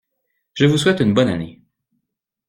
[0.55, 1.61] Je vous souhaite une bonne année.